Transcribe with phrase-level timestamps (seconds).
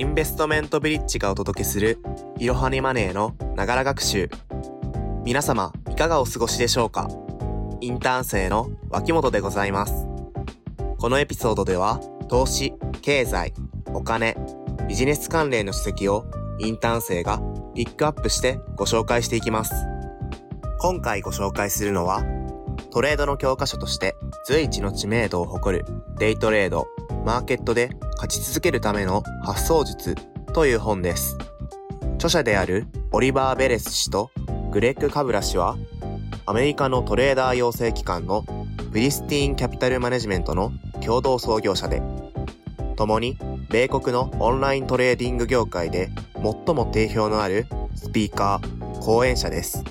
[0.00, 1.98] インベストメントブリッジがお届けする
[2.38, 4.30] いろはにマネーのながら学習。
[5.24, 7.08] 皆様、いかがお過ごしでしょうか？
[7.80, 10.06] インターン生の脇本でございます。
[10.98, 11.98] このエピソードでは、
[12.28, 13.52] 投資、経済、
[13.92, 14.36] お金、
[14.88, 16.26] ビジネス関連の書籍を
[16.60, 17.42] インターン生が
[17.74, 19.74] ピックアップしてご紹介していきます。
[20.78, 22.22] 今回ご紹介するのは、
[22.92, 24.14] トレードの教科書として
[24.46, 25.84] 随一の知名度を誇る
[26.18, 26.86] デイトレード、
[27.28, 30.14] マーケットで勝ち続けるための発想術
[30.54, 31.36] という本です。
[32.14, 34.30] 著者であるオリバー・ベレス氏と
[34.72, 35.76] グレッグ・カブラ氏は、
[36.46, 38.46] アメリカのトレーダー養成機関の
[38.90, 40.72] プリスティーン・キャピタル・マネジメントの
[41.04, 42.00] 共同創業者で、
[42.96, 43.36] 共に
[43.68, 49.84] 米国のオンライントレーディング業界で最も定評のあるスピーカー、講演者です。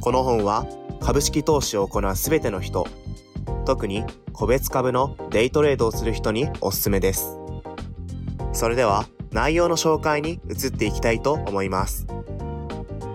[0.00, 0.66] この本は
[0.98, 2.84] 株式投資を行うすべての人、
[3.64, 4.02] 特に
[4.38, 7.40] 個別株のデイトレードをする人におすすめです。
[8.52, 12.06] それでは内容の紹介に移っていきたいと思います。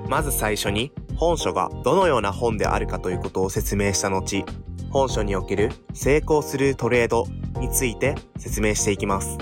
[0.10, 4.44] まず最初に本書がどのような本であるかということを説明した後、
[4.90, 7.26] 本書における成功するトレード
[7.58, 9.38] について説明していきます。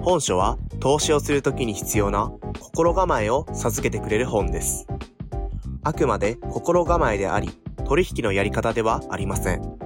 [0.00, 4.86] 本書は投資をするときに必要な心構えを授けてくれる本です。
[5.82, 7.50] あくまで心構えであり、
[7.84, 9.81] 取引のやり方ではありません。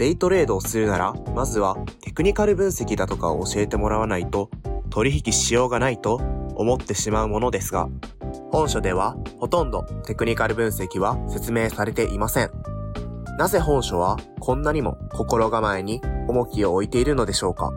[0.00, 4.48] デイトレードをするなら、まずはテクニカル分析だとかを教えてもらわないと、
[4.88, 6.14] 取引しようがないと
[6.54, 7.86] 思ってしまうものですが、
[8.50, 12.50] 本書ではほとんどテクニカル分析は説明されていません。
[13.38, 17.70] なぜ本書はこんなにも心構えに重きを置いているのでしょうか？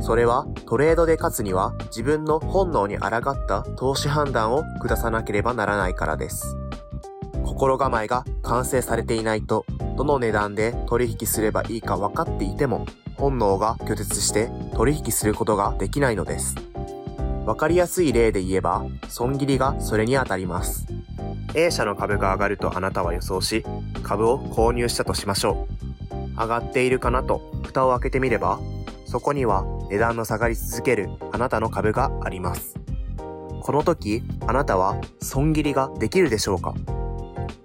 [0.00, 6.56] それはトレードで勝つには自分の本能に抗った投資判断を下さなければならないからです。
[7.46, 9.64] 心構えが完成されていないと、
[9.96, 12.84] どの値段で取引すればいいか分かっていても、
[13.16, 16.54] 本能が拒絶して取引することができないのです。
[17.46, 20.86] わかりやすい例で言えば、損切りがそれにあたります。
[21.54, 23.64] A 社の株が上がるとあなたは予想し、
[24.02, 25.66] 株を購入したとしましょ
[26.10, 26.14] う。
[26.38, 28.58] 上がっているかなと蓋を開けてみれば、
[29.06, 32.74] そこには値段の下がり続けるあなたの株があります。
[33.62, 36.74] この時、あなたは損切りができるでしょうか？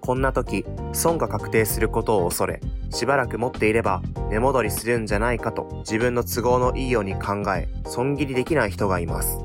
[0.04, 9.38] こんな時、損が確定することを恐れ、しばらく持っていれば値戻りするんじゃないかと自分の都合のいいように考え、損切りできない人がいます。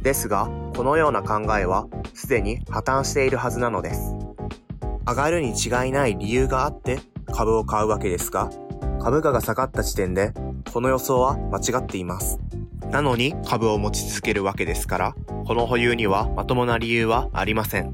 [0.00, 4.14] ですが、このような考えはすでに破綻しているはずなのです。
[5.06, 6.98] 上がるに違いない理由があって
[7.34, 8.50] 株を買うわけですが、
[9.02, 10.32] 株価が下がった時点で、
[10.72, 12.40] この予想は間違っています。
[12.90, 15.14] なのに株を持ち続けるわけですから、
[15.46, 17.92] この保有にはまともな理由はありません。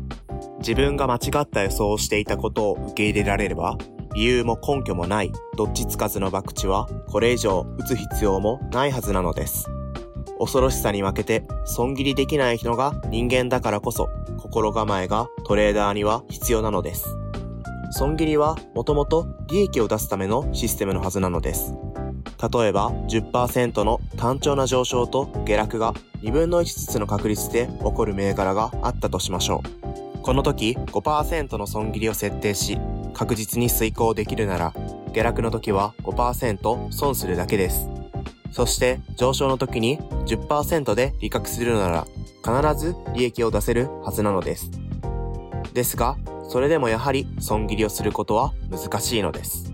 [0.60, 3.76] 自分が間違った予想をしていたことを受け入れられれば、
[4.14, 9.70] 理由も根拠もない、どっちつかずの博打は、これ以上打つ必要もないはずなのです。
[10.38, 17.16] 恐ろしさに負けて、損切りできない人が人間だからこそ、心構えがトレーダーには必要なのです。
[17.92, 21.74] 損切りはもともと利益を出すためのシステムのはずなのです。
[22.40, 25.92] 例えば10%の単調な上昇と下落が
[26.22, 29.62] 2分の1ずつの確率で起こる銘柄があったとしましょ
[30.06, 30.09] う。
[30.22, 32.78] この時5%の損切りを設定し
[33.14, 34.74] 確実に遂行できるなら
[35.12, 37.88] 下落の時は5%損するだけです。
[38.52, 42.06] そして上昇の時に10%で利確するなら
[42.44, 44.70] 必ず利益を出せるはずなのです。
[45.72, 46.16] ですが、
[46.48, 49.72] それでもやはり損切りをすることは難しいのです。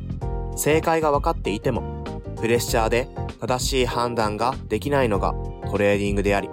[0.57, 2.05] 正解が分かっていても、
[2.37, 3.09] プレッシャーで
[3.41, 5.35] 正しい判断ができないのが
[5.71, 6.51] トレーディングであり、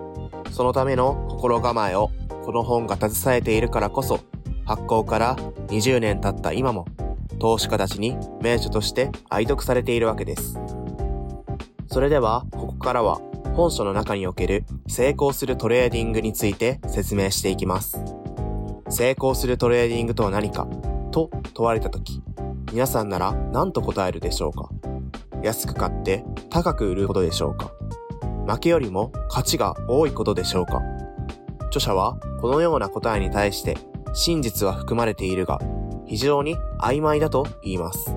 [0.51, 2.11] そのための心構えを
[2.43, 4.19] この本が携えているからこそ、
[4.65, 5.35] 発行から
[5.67, 6.85] 20年経った今も、
[7.39, 10.59] 投資家たちに名著として愛読されているわけです。
[11.87, 13.21] それでは、ここからは
[13.55, 18.03] 本書の中における成功するトレーディングについて説明していきます。
[18.89, 20.67] 成功するトレーディングとは何か
[21.11, 22.21] と問われたとき、
[22.71, 24.69] 皆さんなら何と答えるでしょうか？
[25.43, 27.71] 安く買って高く売ることでしょうか？
[28.47, 30.81] 負けよりも勝ちが多いことでしょうか？
[31.73, 33.75] 著者はこのような答えに対して
[34.13, 35.59] 真実は含まれているが
[36.05, 38.15] 非常に曖昧だと言います。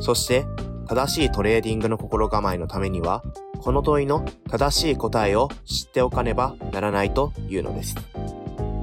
[0.00, 0.46] そして
[0.88, 3.22] 正しいトレーディングの心構えのためには
[3.60, 7.94] この問いの正しい答えを知っておかねばならないというのです。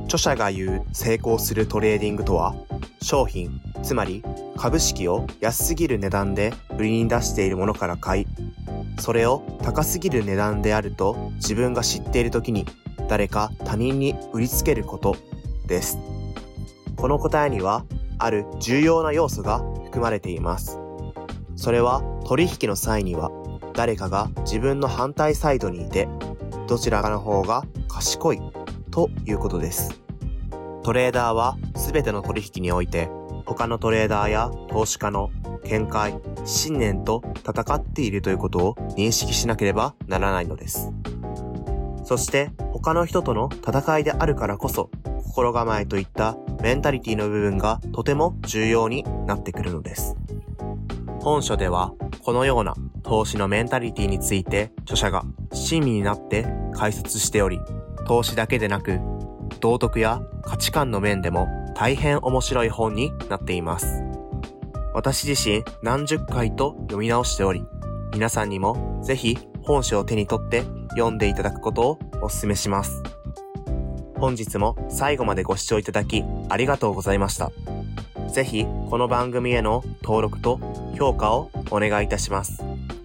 [0.05, 2.53] 著者が言う成功するトレーディングとは
[3.01, 4.23] 商品、つまり
[4.55, 8.27] 株式を安すぎる値段で売りに出しているものから買い、
[8.99, 12.67] それを高すぎる値段であると自分が知っている時に
[13.07, 15.15] 誰か他人に売りつけること
[15.65, 15.97] です。
[16.95, 17.85] この答えには
[18.19, 20.79] ある重要な要素が含まれています。
[21.55, 23.31] それは取引の際には
[23.73, 26.07] 誰かが自分の反対サイドにいて、
[26.67, 28.41] どちらかの方が賢い
[28.91, 30.01] ということです。
[30.83, 33.09] トレーダーは全ての取引において
[33.45, 35.31] 他のトレーダーや投資家の
[35.63, 40.91] 見解、信念と戦っているということを認識しなければならないのです。
[42.07, 44.89] そして他の人との戦いであるからこそ
[45.25, 50.15] 心構えといったメンタリティの部分がとても重要になってくるのです。
[51.19, 51.91] 本書では
[52.23, 57.59] このような投資のメンタリティについて著者が親身になって解説しており、
[58.07, 59.01] 投資だけでなく
[59.59, 64.01] 道徳や価値観の面でも大変面白い本になっています。
[64.93, 67.65] 私自身何十回と読み直しており、
[68.13, 69.37] 皆さんにもぜひ
[69.67, 73.03] 本書を手に取って読んでいただくことをお勧めします。
[74.15, 77.51] 本日も最後までご視聴いただきありがとうございました。
[78.31, 80.61] ぜひこの番組への登録と
[80.97, 82.63] 評価をお願いいたします。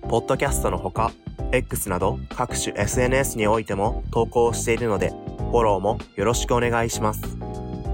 [0.09, 1.11] ポッドキャストのほか、
[1.50, 5.11] X など各種 SNS においても投稿しているので、
[5.50, 7.23] フォローもよろしくお願いします。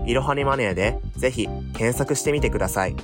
[0.04, 2.94] いろはにマネーでぜひ検索してみてください。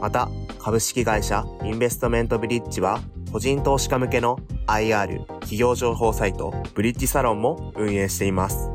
[0.00, 3.00] また、株式会社インベストメントブリッジは
[3.32, 8.70] 個人投資家向けの IR 企業情報サイトブリッジサロンも運営しています。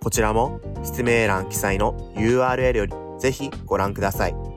[0.00, 4.47] こちらも説明欄記載の URL よりぜひご覧ください。